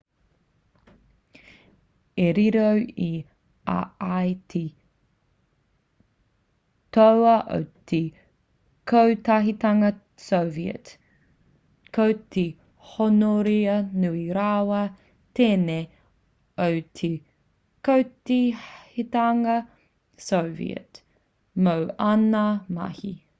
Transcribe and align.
i 2.23 2.27
riro 2.37 2.67
i 3.07 3.09
a 3.73 3.77
ia 4.07 4.31
te 4.53 4.61
toa 6.97 7.35
o 7.57 7.59
te 7.91 7.99
kotahitanga 8.93 9.91
soviet 10.29 10.91
ko 11.97 12.07
te 12.35 12.45
hōnore 12.91 13.59
nui 14.05 14.25
rawa 14.39 14.81
tēnei 15.41 15.85
o 16.67 16.69
te 17.01 17.11
kotahitanga 17.89 19.59
soviet 20.31 21.03
mō 21.69 21.77
āna 22.13 22.47
mahi 22.81 23.15